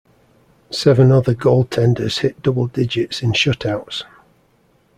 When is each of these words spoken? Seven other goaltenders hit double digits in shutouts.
Seven 0.71 1.11
other 1.11 1.35
goaltenders 1.35 2.21
hit 2.21 2.41
double 2.41 2.65
digits 2.65 3.21
in 3.21 3.33
shutouts. 3.33 4.03